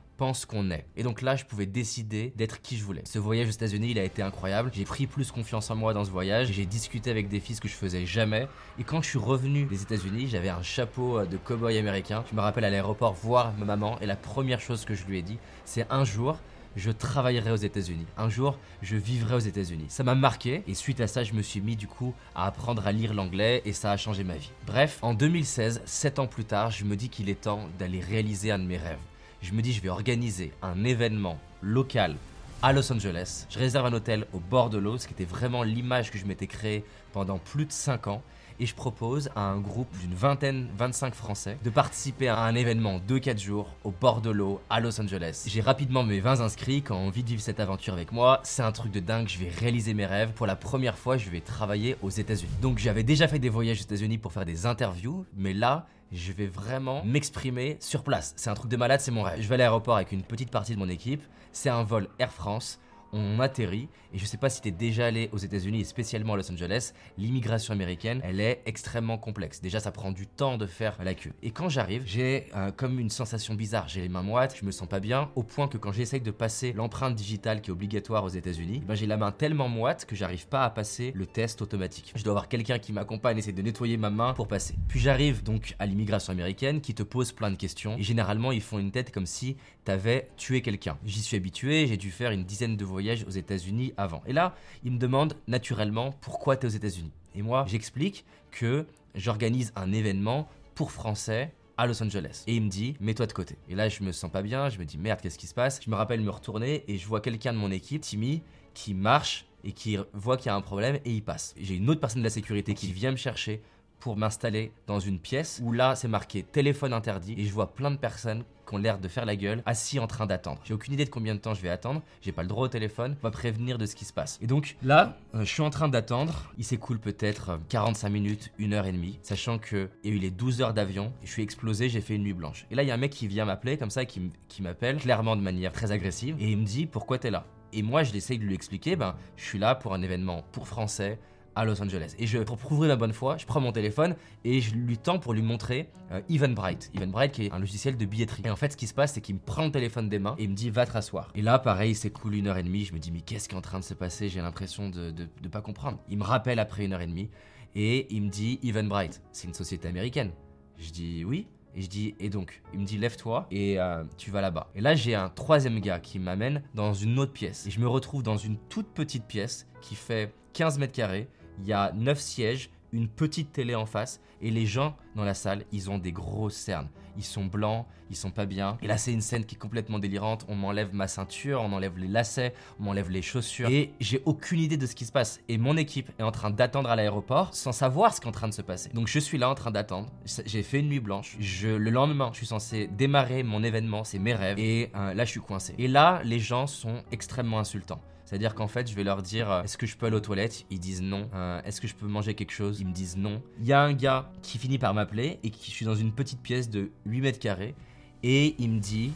[0.46, 0.86] qu'on est.
[0.96, 3.02] Et donc là, je pouvais décider d'être qui je voulais.
[3.04, 4.70] Ce voyage aux États-Unis, il a été incroyable.
[4.72, 6.52] J'ai pris plus confiance en moi dans ce voyage.
[6.52, 8.48] J'ai discuté avec des filles que je faisais jamais.
[8.78, 12.24] Et quand je suis revenu des États-Unis, j'avais un chapeau de cow-boy américain.
[12.30, 15.18] Je me rappelle à l'aéroport voir ma maman et la première chose que je lui
[15.18, 16.38] ai dit, c'est un jour,
[16.76, 18.06] je travaillerai aux États-Unis.
[18.16, 19.86] Un jour, je vivrai aux États-Unis.
[19.88, 22.86] Ça m'a marqué et suite à ça, je me suis mis du coup à apprendre
[22.86, 24.50] à lire l'anglais et ça a changé ma vie.
[24.66, 28.50] Bref, en 2016, 7 ans plus tard, je me dis qu'il est temps d'aller réaliser
[28.50, 28.98] un de mes rêves.
[29.44, 32.16] Je me dis je vais organiser un événement local
[32.62, 33.44] à Los Angeles.
[33.50, 36.24] Je réserve un hôtel au bord de l'eau, ce qui était vraiment l'image que je
[36.24, 36.82] m'étais créée
[37.12, 38.22] pendant plus de 5 ans
[38.58, 43.02] et je propose à un groupe d'une vingtaine, 25 Français de participer à un événement
[43.06, 45.44] de 4 jours au bord de l'eau à Los Angeles.
[45.46, 48.40] J'ai rapidement mes 20 inscrits qui ont envie de vivre cette aventure avec moi.
[48.44, 50.32] C'est un truc de dingue, je vais réaliser mes rêves.
[50.32, 52.50] Pour la première fois, je vais travailler aux États-Unis.
[52.62, 56.32] Donc j'avais déjà fait des voyages aux États-Unis pour faire des interviews, mais là, je
[56.32, 58.32] vais vraiment m'exprimer sur place.
[58.36, 59.40] C'est un truc de malade, c'est mon rêve.
[59.40, 61.22] Je vais à l'aéroport avec une petite partie de mon équipe.
[61.52, 62.78] C'est un vol Air France
[63.14, 66.34] on atterrit, et je sais pas si tu es déjà allé aux États-Unis et spécialement
[66.34, 69.60] à Los Angeles, l'immigration américaine, elle est extrêmement complexe.
[69.60, 71.32] Déjà, ça prend du temps de faire la queue.
[71.42, 73.88] Et quand j'arrive, j'ai euh, comme une sensation bizarre.
[73.88, 76.30] J'ai les mains moites, je me sens pas bien, au point que quand j'essaye de
[76.32, 80.16] passer l'empreinte digitale qui est obligatoire aux États-Unis, ben j'ai la main tellement moite que
[80.16, 82.12] j'arrive pas à passer le test automatique.
[82.16, 84.74] Je dois avoir quelqu'un qui m'accompagne, essayer de nettoyer ma main pour passer.
[84.88, 88.60] Puis j'arrive donc à l'immigration américaine qui te pose plein de questions, et généralement ils
[88.60, 90.96] font une tête comme si t'avais tué quelqu'un.
[91.04, 94.22] J'y suis habitué, j'ai dû faire une dizaine de voyages aux États-Unis avant.
[94.26, 97.12] Et là, il me demande naturellement pourquoi tu es aux États-Unis.
[97.34, 102.44] Et moi, j'explique que j'organise un événement pour Français à Los Angeles.
[102.46, 103.56] Et il me dit, mets-toi de côté.
[103.68, 105.80] Et là, je me sens pas bien, je me dis, merde, qu'est-ce qui se passe?
[105.84, 108.42] Je me rappelle me retourner et je vois quelqu'un de mon équipe, Timmy,
[108.74, 111.54] qui marche et qui voit qu'il y a un problème et il passe.
[111.58, 113.62] J'ai une autre personne de la sécurité qui vient me chercher
[114.00, 117.90] pour m'installer dans une pièce où là c'est marqué téléphone interdit et je vois plein
[117.90, 120.60] de personnes qui ont l'air de faire la gueule assis en train d'attendre.
[120.64, 122.68] J'ai aucune idée de combien de temps je vais attendre, j'ai pas le droit au
[122.68, 124.38] téléphone, on va prévenir de ce qui se passe.
[124.42, 128.52] Et donc là, euh, je suis en train d'attendre, il s'écoule peut-être 45 euh, minutes,
[128.58, 131.30] une heure et demie, sachant que il y a eu les 12 heures d'avion, je
[131.30, 132.66] suis explosé, j'ai fait une nuit blanche.
[132.70, 134.96] Et là il y a un mec qui vient m'appeler comme ça, qui, qui m'appelle
[134.96, 137.46] clairement de manière très agressive et il me dit pourquoi t'es là?
[137.76, 140.68] Et moi, je l'essaye de lui expliquer, ben, je suis là pour un événement pour
[140.68, 141.18] Français,
[141.56, 142.14] à Los Angeles.
[142.18, 145.18] Et je, pour prouver ma bonne foi, je prends mon téléphone et je lui tends
[145.18, 146.90] pour lui montrer euh, Eventbrite.
[146.94, 148.42] Eventbrite qui est un logiciel de billetterie.
[148.44, 150.34] Et en fait, ce qui se passe, c'est qu'il me prend le téléphone des mains
[150.38, 151.30] et il me dit va te rasseoir.
[151.34, 152.84] Et là, pareil, c'est cool une heure et demie.
[152.84, 154.28] Je me dis mais qu'est-ce qui est en train de se passer?
[154.28, 155.98] J'ai l'impression de, de, pas comprendre.
[156.08, 157.30] Il me rappelle après une heure et demie
[157.74, 160.32] et il me dit Eventbrite, c'est une société américaine.
[160.78, 161.46] Je dis oui.
[161.76, 164.70] Et je dis, et donc, il me dit, lève-toi et euh, tu vas là-bas.
[164.76, 167.66] Et là, j'ai un troisième gars qui m'amène dans une autre pièce.
[167.66, 171.28] Et je me retrouve dans une toute petite pièce qui fait 15 mètres carrés
[171.60, 175.34] il y a 9 sièges, une petite télé en face, et les gens dans la
[175.34, 176.88] salle, ils ont des grosses cernes.
[177.16, 178.76] ils sont blancs, ils sont pas bien.
[178.82, 180.44] Et là, c'est une scène qui est complètement délirante.
[180.48, 183.68] On m'enlève ma ceinture, on enlève les lacets, on m'enlève les chaussures.
[183.70, 185.40] Et j'ai aucune idée de ce qui se passe.
[185.48, 188.32] Et mon équipe est en train d'attendre à l'aéroport sans savoir ce qui est en
[188.32, 188.90] train de se passer.
[188.90, 190.10] Donc je suis là en train d'attendre.
[190.44, 191.36] J'ai fait une nuit blanche.
[191.62, 194.58] Le lendemain, je suis censé démarrer mon événement, c'est mes rêves.
[194.58, 195.74] Et euh, là, je suis coincé.
[195.78, 198.00] Et là, les gens sont extrêmement insultants.
[198.24, 200.64] C'est-à-dire qu'en fait, je vais leur dire euh, est-ce que je peux aller aux toilettes?
[200.70, 201.28] Ils disent non.
[201.34, 202.80] Euh, est-ce que je peux manger quelque chose?
[202.80, 203.42] Ils me disent non.
[203.60, 206.12] Il y a un gars qui finit par m'appeler et qui je suis dans une
[206.12, 207.74] petite pièce de 8 mètres carrés
[208.22, 209.12] et il me dit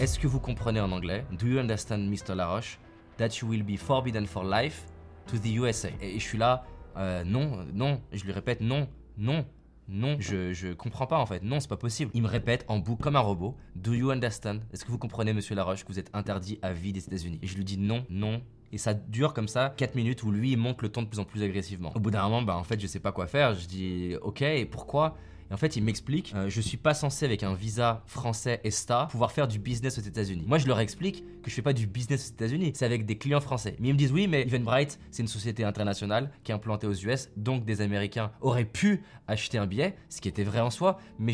[0.00, 1.24] est-ce que vous comprenez en anglais?
[1.32, 2.34] Do you understand, Mr.
[2.34, 2.78] Laroche,
[3.16, 4.82] that you will be forbidden for life
[5.28, 6.64] to the USA Et je suis là,
[6.96, 8.00] euh, non, non.
[8.12, 9.44] Je lui répète non, non.
[9.88, 11.42] Non, je, je comprends pas en fait.
[11.42, 12.10] Non, c'est pas possible.
[12.14, 13.56] Il me répète en boucle comme un robot.
[13.76, 14.60] Do you understand?
[14.72, 17.38] Est-ce que vous comprenez, monsieur Laroche, que vous êtes interdit à vie des États-Unis?
[17.42, 18.42] Et je lui dis non, non,
[18.72, 21.20] et ça dure comme ça 4 minutes où lui il monte le ton de plus
[21.20, 21.92] en plus agressivement.
[21.94, 24.42] Au bout d'un moment, bah en fait je sais pas quoi faire, je dis ok
[24.42, 25.16] et pourquoi?
[25.54, 29.30] En fait, il m'explique, euh, je suis pas censé avec un visa français ESTA pouvoir
[29.32, 30.44] faire du business aux États-Unis.
[30.46, 33.16] Moi, je leur explique que je fais pas du business aux États-Unis, c'est avec des
[33.16, 33.76] clients français.
[33.78, 36.94] Mais ils me disent oui, mais Eventbrite, c'est une société internationale qui est implantée aux
[36.94, 40.98] US, donc des Américains auraient pu acheter un billet, ce qui était vrai en soi,
[41.18, 41.32] mais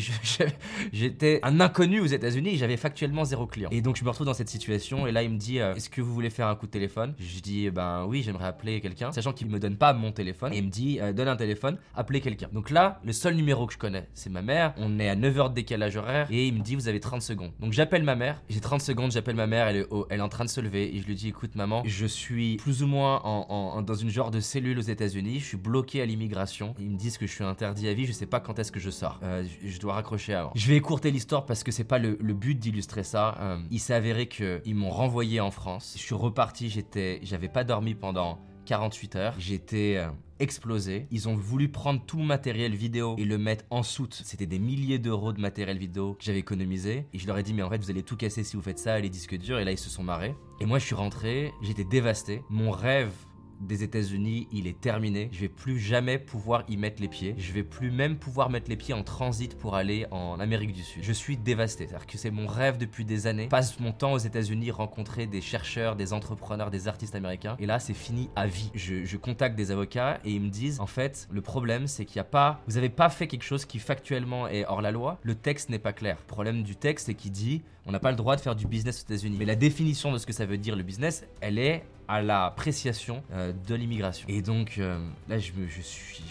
[0.93, 3.69] j'étais un inconnu aux États-Unis, j'avais factuellement zéro client.
[3.71, 5.89] Et donc je me retrouve dans cette situation et là il me dit euh, est-ce
[5.89, 7.13] que vous voulez faire un coup de téléphone?
[7.19, 10.57] Je dis ben oui, j'aimerais appeler quelqu'un, sachant qu'il me donne pas mon téléphone et
[10.57, 12.49] il me dit euh, donne un téléphone, appelez quelqu'un.
[12.53, 14.73] Donc là, le seul numéro que je connais c'est ma mère.
[14.77, 17.51] On est à 9h de décalage horaire et il me dit vous avez 30 secondes.
[17.59, 20.49] Donc j'appelle ma mère, j'ai 30 secondes, j'appelle ma mère, elle est, en train de
[20.49, 23.95] se lever et je lui dis écoute maman, je suis plus ou moins en, dans
[23.95, 26.75] une genre de cellule aux États-Unis, je suis bloqué à l'immigration.
[26.79, 28.79] Ils me disent que je suis interdit à vie, je sais pas quand est-ce que
[28.79, 29.19] je sors.
[29.23, 30.51] Euh, je dois raccrocher avant.
[30.55, 33.37] Je vais écourter l'histoire parce que c'est pas le, but d'illustrer ça.
[33.39, 35.93] Euh, il s'est avéré qu'ils m'ont renvoyé en France.
[35.97, 38.39] Je suis reparti, j'étais, j'avais pas dormi pendant
[38.71, 39.35] 48 heures.
[39.37, 40.07] J'étais euh,
[40.39, 41.05] explosé.
[41.11, 44.21] Ils ont voulu prendre tout mon matériel vidéo et le mettre en soute.
[44.23, 47.05] C'était des milliers d'euros de matériel vidéo que j'avais économisé.
[47.11, 48.79] Et je leur ai dit, mais en fait, vous allez tout casser si vous faites
[48.79, 49.59] ça, les disques durs.
[49.59, 50.35] Et là, ils se sont marrés.
[50.61, 52.43] Et moi, je suis rentré, j'étais dévasté.
[52.49, 53.11] Mon rêve
[53.61, 55.29] des États-Unis, il est terminé.
[55.31, 57.35] Je vais plus jamais pouvoir y mettre les pieds.
[57.37, 60.83] Je vais plus même pouvoir mettre les pieds en transit pour aller en Amérique du
[60.83, 61.03] Sud.
[61.03, 61.87] Je suis dévasté.
[61.87, 63.47] C'est-à-dire que c'est mon rêve depuis des années.
[63.47, 67.55] passe mon temps aux États-Unis, rencontrer des chercheurs, des entrepreneurs, des artistes américains.
[67.59, 68.71] Et là, c'est fini à vie.
[68.73, 72.21] Je, contacte des avocats et ils me disent en fait, le problème, c'est qu'il n'y
[72.21, 75.19] a pas, vous n'avez pas fait quelque chose qui factuellement est hors la loi.
[75.21, 76.17] Le texte n'est pas clair.
[76.19, 78.67] Le problème du texte, c'est qu'il dit, on n'a pas le droit de faire du
[78.67, 79.35] business aux États-Unis.
[79.37, 83.23] Mais la définition de ce que ça veut dire le business, elle est à l'appréciation
[83.33, 84.27] euh, de l'immigration.
[84.29, 86.23] Et donc euh, là, je, me, je suis,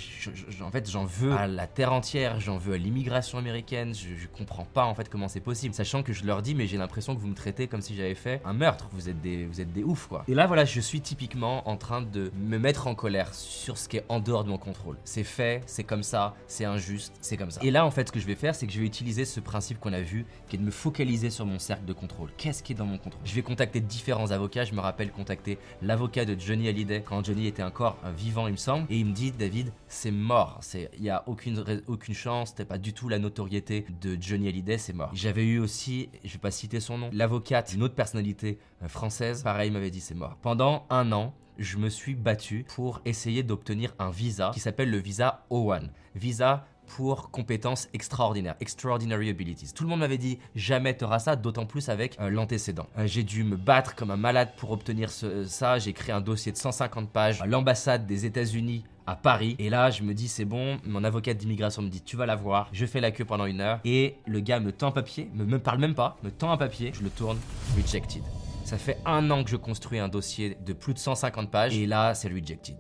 [0.62, 3.94] en fait, j'en veux à la terre entière, j'en veux à l'immigration américaine.
[3.94, 6.76] Je, comprends pas en fait comment c'est possible, sachant que je leur dis, mais j'ai
[6.76, 8.88] l'impression que vous me traitez comme si j'avais fait un meurtre.
[8.92, 10.24] Vous êtes des, vous êtes des oufs quoi.
[10.28, 13.88] Et là, voilà, je suis typiquement en train de me mettre en colère sur ce
[13.88, 14.96] qui est en dehors de mon contrôle.
[15.04, 17.60] C'est fait, c'est comme ça, c'est injuste, c'est comme ça.
[17.62, 19.40] Et là, en fait, ce que je vais faire, c'est que je vais utiliser ce
[19.40, 22.30] principe qu'on a vu, qui est de me focaliser sur mon cercle de contrôle.
[22.36, 23.22] Qu'est-ce qui est dans mon contrôle?
[23.24, 24.64] Je vais contacter différents avocats.
[24.64, 28.56] Je me rappelle contacter l'avocat de Johnny Hallyday quand Johnny était encore vivant, il me
[28.56, 32.64] semble, et il me dit David, c'est mort, il y a aucune aucune chance, t'as
[32.64, 35.10] pas du tout la notoriété de Johnny Hallyday, c'est mort.
[35.14, 39.42] J'avais eu aussi, je vais pas citer son nom, l'avocate d'une autre personnalité euh, française,
[39.42, 40.36] pareil, m'avait dit c'est mort.
[40.42, 44.98] Pendant un an, je me suis battu pour essayer d'obtenir un visa qui s'appelle le
[44.98, 45.88] visa O1.
[46.14, 46.66] Visa
[46.96, 49.72] pour compétences extraordinaires, extraordinary abilities.
[49.74, 52.86] Tout le monde m'avait dit jamais t'auras ça, d'autant plus avec euh, l'antécédent.
[52.98, 55.78] Euh, j'ai dû me battre comme un malade pour obtenir ça.
[55.78, 59.56] J'ai créé un dossier de 150 pages à l'ambassade des États-Unis à Paris.
[59.58, 62.36] Et là, je me dis, c'est bon, mon avocat d'immigration me dit, tu vas la
[62.36, 62.68] voir.
[62.72, 63.80] Je fais la queue pendant une heure.
[63.84, 66.56] Et le gars me tend un papier, me, me parle même pas, me tend un
[66.56, 67.38] papier, je le tourne,
[67.76, 68.22] rejected.
[68.64, 71.76] Ça fait un an que je construis un dossier de plus de 150 pages.
[71.76, 72.76] Et là, c'est rejected.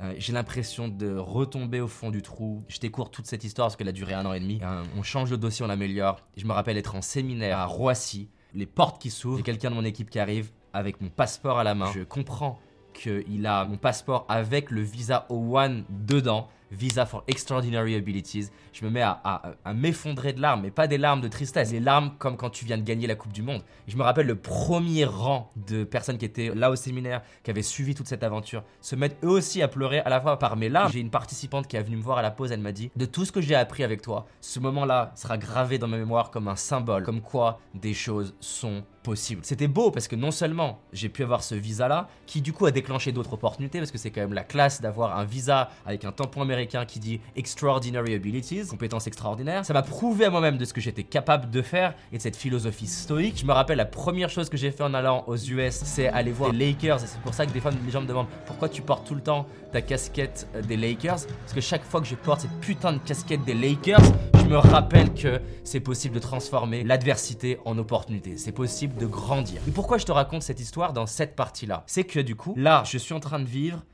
[0.00, 2.62] Euh, j'ai l'impression de retomber au fond du trou.
[2.68, 4.60] Je découvre toute cette histoire parce qu'elle a duré un an et demi.
[4.62, 6.20] Euh, on change le dossier, on l'améliore.
[6.36, 9.84] Je me rappelle être en séminaire à Roissy, les portes qui s'ouvrent, quelqu'un de mon
[9.84, 11.90] équipe qui arrive avec mon passeport à la main.
[11.92, 12.60] Je comprends
[12.94, 16.48] qu'il a mon passeport avec le visa O1 dedans.
[16.70, 18.48] Visa for Extraordinary Abilities.
[18.72, 19.42] Je me mets à,
[19.74, 22.78] m'effondrer de larmes, mais pas des larmes de tristesse, des larmes comme quand tu viens
[22.78, 23.62] de gagner la Coupe du Monde.
[23.86, 27.62] je me rappelle le premier rang de personnes qui étaient là au séminaire, qui avaient
[27.62, 30.68] suivi toute cette aventure, se mettre eux aussi à pleurer à la fois par mes
[30.68, 30.92] larmes.
[30.92, 33.06] J'ai une participante qui est venue me voir à la pause, elle m'a dit De
[33.06, 36.48] tout ce que j'ai appris avec toi, ce moment-là sera gravé dans ma mémoire comme
[36.48, 39.40] un symbole, comme quoi des choses sont possibles.
[39.44, 42.70] C'était beau parce que non seulement j'ai pu avoir ce visa-là, qui du coup a
[42.70, 46.12] déclenché d'autres opportunités, parce que c'est quand même la classe d'avoir un visa avec un
[46.12, 49.64] tampon américain américain qui dit extraordinary abilities, compétences extraordinaires.
[49.64, 52.36] Ça m'a prouvé à moi-même de ce que j'étais capable de faire et de cette
[52.36, 53.38] philosophie stoïque.
[53.38, 56.32] Je me rappelle la première chose que j'ai fait en allant aux US, c'est aller
[56.32, 58.68] voir les Lakers et c'est pour ça que des fois les gens me demandent pourquoi
[58.68, 61.26] tu portes tout le temps ta casquette des Lakers?
[61.40, 64.02] Parce que chaque fois que je porte cette putain de casquette des Lakers,
[64.34, 68.36] je me rappelle que c'est possible de transformer l'adversité en opportunité.
[68.36, 69.60] C'est possible de grandir.
[69.68, 71.84] Et pourquoi je te raconte cette histoire dans cette partie-là?
[71.86, 73.84] C'est que du coup, là, je suis en train de vivre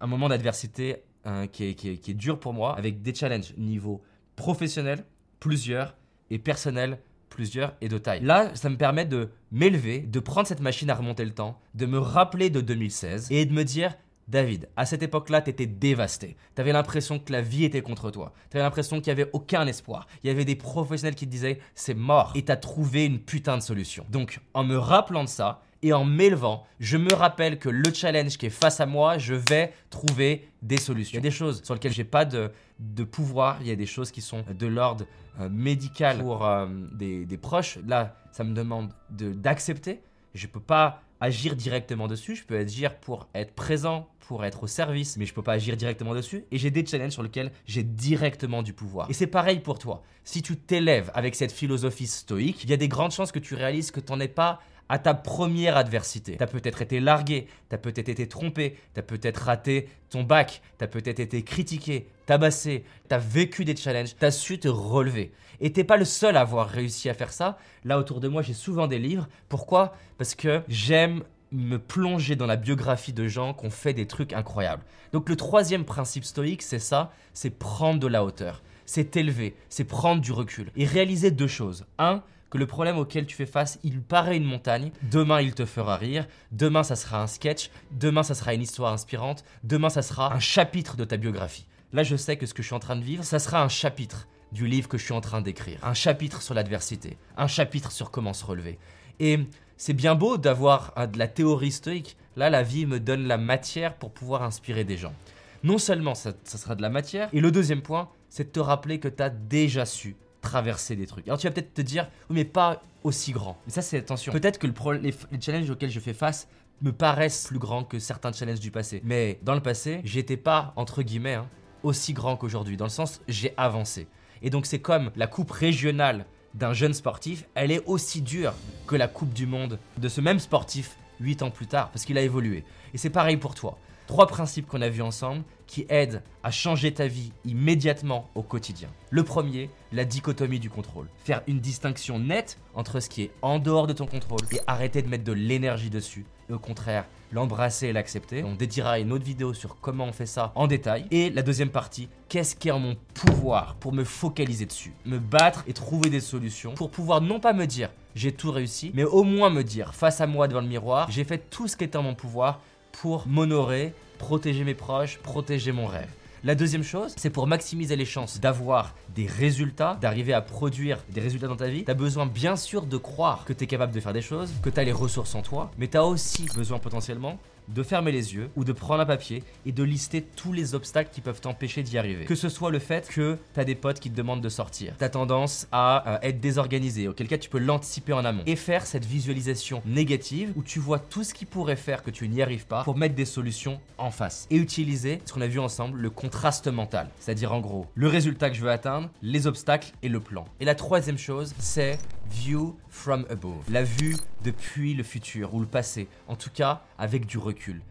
[0.00, 4.02] un moment d'adversité hein, qui, est, dur pour moi, avec des challenges niveau
[4.36, 5.04] professionnel,
[5.38, 5.94] plusieurs,
[6.30, 8.22] et personnel, plusieurs et de taille.
[8.22, 11.86] Là, ça me permet de m'élever, de prendre cette machine à remonter le temps, de
[11.86, 13.96] me rappeler de 2016 et de me dire
[14.28, 16.36] David, à cette époque-là, t'étais dévasté.
[16.54, 18.32] T'avais l'impression que la vie était contre toi.
[18.48, 20.06] T'avais l'impression qu'il n'y avait aucun espoir.
[20.22, 22.30] Il y avait des professionnels qui te disaient c'est mort.
[22.36, 24.06] Et t'as trouvé une putain de solution.
[24.08, 28.36] Donc, en me rappelant de ça, et en m'élevant, je me rappelle que le challenge
[28.36, 31.12] qui est face à moi, je vais trouver des solutions.
[31.12, 33.76] Il y a des choses sur lesquelles j'ai pas de, de pouvoir, il y a
[33.76, 35.06] des choses qui sont de l'ordre
[35.40, 37.78] euh, médical pour euh, des, des, proches.
[37.86, 40.00] Là, ça me demande d'accepter.
[40.34, 44.66] Je peux pas agir directement dessus, je peux agir pour être présent, pour être au
[44.66, 46.44] service, mais je peux pas agir directement dessus.
[46.50, 49.10] Et j'ai des challenges sur lesquels j'ai directement du pouvoir.
[49.10, 50.02] Et c'est pareil pour toi.
[50.24, 53.54] Si tu t'élèves avec cette philosophie stoïque, il y a des grandes chances que tu
[53.54, 54.60] réalises que tu n'en es pas
[54.90, 56.36] à ta première adversité.
[56.36, 60.24] Tu as peut-être été largué, tu as peut-être été trompé, tu as peut-être raté ton
[60.24, 64.58] bac, tu as peut-être été critiqué, tabassé, tu as vécu des challenges, tu as su
[64.58, 65.30] te relever.
[65.60, 67.56] Et t'es pas le seul à avoir réussi à faire ça.
[67.84, 69.28] Là autour de moi, j'ai souvent des livres.
[69.48, 69.94] Pourquoi?
[70.18, 71.22] Parce que j'aime
[71.52, 74.82] me plonger dans la biographie de gens qui ont fait des trucs incroyables.
[75.12, 78.60] Donc le troisième principe stoïque, c'est ça, c'est prendre de la hauteur.
[78.86, 80.72] C'est élever, c'est prendre du recul.
[80.74, 81.86] Et réaliser deux choses.
[81.98, 84.90] Un, que le problème auquel tu fais face, il paraît une montagne.
[85.02, 86.26] Demain, il te fera rire.
[86.52, 87.70] Demain, ça sera un sketch.
[87.92, 89.44] Demain, ça sera une histoire inspirante.
[89.62, 91.66] Demain, ça sera un chapitre de ta biographie.
[91.92, 93.68] Là, je sais que ce que je suis en train de vivre, ça sera un
[93.68, 95.78] chapitre du livre que je suis en train d'écrire.
[95.84, 97.16] Un chapitre sur l'adversité.
[97.36, 98.78] Un chapitre sur comment se relever.
[99.20, 99.38] Et
[99.76, 102.16] c'est bien beau d'avoir de la théorie stoïque.
[102.36, 105.14] Là, la vie me donne la matière pour pouvoir inspirer des gens.
[105.62, 108.60] Non seulement ça, ça sera de la matière, et le deuxième point, c'est de te
[108.60, 111.26] rappeler que tu as déjà su traverser des trucs.
[111.26, 113.58] Alors tu vas peut-être te dire, mais pas aussi grand.
[113.66, 114.32] Mais ça, c'est attention.
[114.32, 116.48] Peut-être que le les, challenges auxquels je fais face
[116.82, 119.00] me paraissent plus grands que certains challenges du passé.
[119.04, 121.46] Mais dans le passé, j'étais pas, entre guillemets, hein,
[121.82, 122.76] aussi grand qu'aujourd'hui.
[122.76, 124.06] Dans le sens, j'ai avancé.
[124.42, 126.24] Et donc, c'est comme la coupe régionale
[126.54, 128.54] d'un jeune sportif, elle est aussi dure
[128.86, 132.18] que la coupe du monde de ce même sportif 8 ans plus tard, parce qu'il
[132.18, 132.64] a évolué.
[132.94, 133.78] Et c'est pareil pour toi.
[134.06, 138.88] Trois principes qu'on a vus ensemble qui aident à changer ta vie immédiatement au quotidien.
[139.10, 141.06] Le premier, la dichotomie du contrôle.
[141.24, 145.00] Faire une distinction nette entre ce qui est en dehors de ton contrôle et arrêter
[145.00, 146.26] de mettre de l'énergie dessus.
[146.48, 148.42] Et au contraire, l'embrasser et l'accepter.
[148.42, 151.06] On dédiera une autre vidéo sur comment on fait ça en détail.
[151.12, 155.20] Et la deuxième partie, qu'est-ce qui est en mon pouvoir pour me focaliser dessus, me
[155.20, 159.04] battre et trouver des solutions pour pouvoir non pas me dire j'ai tout réussi, mais
[159.04, 161.84] au moins me dire face à moi devant le miroir, j'ai fait tout ce qui
[161.84, 166.10] est en mon pouvoir pour m'honorer, protéger mes proches, protéger mon rêve.
[166.44, 171.22] La deuxième chose, c'est pour maximiser les chances d'avoir des résultats, d'arriver à produire des
[171.22, 173.92] résultats dans ta vie, tu as besoin bien sûr de croire que tu es capable
[173.92, 176.46] de faire des choses, que tu as les ressources en toi, mais tu as aussi
[176.54, 177.38] besoin potentiellement
[177.74, 181.10] de fermer les yeux ou de prendre un papier et de lister tous les obstacles
[181.12, 182.24] qui peuvent t'empêcher d'y arriver.
[182.24, 184.94] Que ce soit le fait que tu as des potes qui te demandent de sortir,
[184.98, 188.56] tu as tendance à euh, être désorganisé, auquel cas tu peux l'anticiper en amont et
[188.56, 192.42] faire cette visualisation négative où tu vois tout ce qui pourrait faire que tu n'y
[192.42, 195.98] arrives pas pour mettre des solutions en face et utiliser ce qu'on a vu ensemble,
[195.98, 200.08] le contraste mental, c'est-à-dire en gros le résultat que je veux atteindre, les obstacles et
[200.08, 200.44] le plan.
[200.60, 201.98] Et la troisième chose, c'est
[202.30, 207.26] view from above, la vue depuis le futur ou le passé, en tout cas avec
[207.26, 207.82] du recul.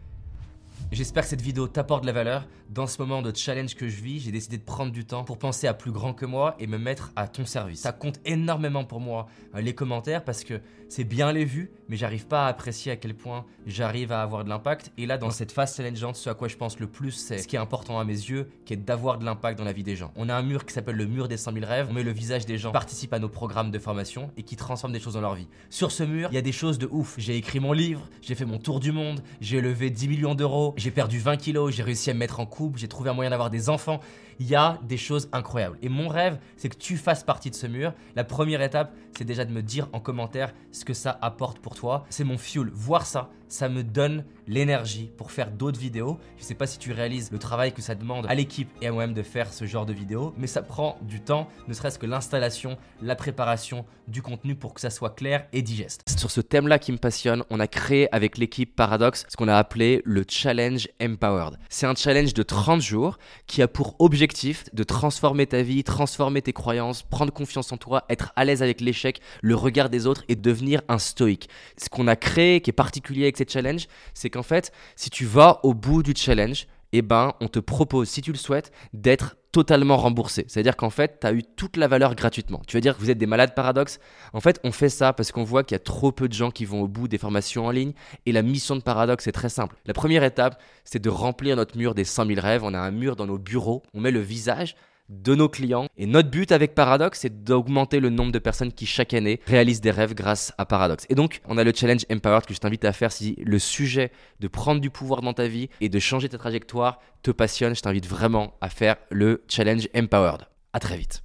[0.92, 2.46] J'espère que cette vidéo t'apporte de la valeur.
[2.68, 5.38] Dans ce moment de challenge que je vis, j'ai décidé de prendre du temps pour
[5.38, 7.80] penser à plus grand que moi et me mettre à ton service.
[7.80, 11.96] Ça compte énormément pour moi euh, les commentaires parce que c'est bien les vues, mais
[11.96, 14.92] j'arrive pas à apprécier à quel point j'arrive à avoir de l'impact.
[14.98, 17.46] Et là, dans cette phase challengeante, ce à quoi je pense le plus, c'est ce
[17.46, 19.94] qui est important à mes yeux, qui est d'avoir de l'impact dans la vie des
[19.94, 20.12] gens.
[20.16, 21.86] On a un mur qui s'appelle le mur des 100 000 rêves.
[21.90, 24.92] On met le visage des gens, participe à nos programmes de formation et qui transforment
[24.92, 25.46] des choses dans leur vie.
[25.70, 27.14] Sur ce mur, il y a des choses de ouf.
[27.18, 30.69] J'ai écrit mon livre, j'ai fait mon tour du monde, j'ai levé 10 millions d'euros,
[30.76, 33.30] j'ai perdu 20 kilos, j'ai réussi à me mettre en couple, j'ai trouvé un moyen
[33.30, 34.00] d'avoir des enfants.
[34.40, 35.76] Il y a des choses incroyables.
[35.82, 37.92] Et mon rêve, c'est que tu fasses partie de ce mur.
[38.16, 41.74] La première étape, c'est déjà de me dire en commentaire ce que ça apporte pour
[41.74, 42.06] toi.
[42.08, 42.70] C'est mon fuel.
[42.72, 46.18] Voir ça, ça me donne l'énergie pour faire d'autres vidéos.
[46.38, 48.92] Je sais pas si tu réalises le travail que ça demande à l'équipe et à
[48.92, 52.06] moi-même de faire ce genre de vidéos, mais ça prend du temps, ne serait-ce que
[52.06, 56.02] l'installation, la préparation du contenu pour que ça soit clair et digeste.
[56.16, 59.56] Sur ce thème-là qui me passionne, on a créé avec l'équipe Paradox ce qu'on a
[59.56, 61.58] appelé le Challenge Empowered.
[61.68, 64.29] C'est un challenge de 30 jours qui a pour objectif
[64.72, 68.80] de transformer ta vie, transformer tes croyances, prendre confiance en toi, être à l'aise avec
[68.80, 71.48] l'échec, le regard des autres et devenir un stoïque.
[71.76, 75.24] Ce qu'on a créé qui est particulier avec cette challenge, c'est qu'en fait, si tu
[75.24, 79.36] vas au bout du challenge, eh ben, on te propose, si tu le souhaites, d'être
[79.52, 80.44] totalement remboursé.
[80.48, 82.62] C'est-à-dire qu'en fait, tu as eu toute la valeur gratuitement.
[82.66, 83.98] Tu vas dire que vous êtes des malades paradoxes?
[84.32, 86.50] En fait, on fait ça parce qu'on voit qu'il y a trop peu de gens
[86.50, 87.92] qui vont au bout des formations en ligne.
[88.26, 89.76] Et la mission de Paradox est très simple.
[89.86, 92.62] La première étape, c'est de remplir notre mur des 100 000 rêves.
[92.64, 93.82] On a un mur dans nos bureaux.
[93.94, 94.76] On met le visage
[95.10, 95.88] de nos clients.
[95.98, 99.80] Et notre but avec Paradox, c'est d'augmenter le nombre de personnes qui chaque année réalisent
[99.80, 101.04] des rêves grâce à Paradox.
[101.10, 104.12] Et donc, on a le challenge Empowered que je t'invite à faire si le sujet
[104.38, 107.74] de prendre du pouvoir dans ta vie et de changer ta trajectoire te passionne.
[107.74, 110.46] Je t'invite vraiment à faire le challenge Empowered.
[110.72, 111.18] À très vite.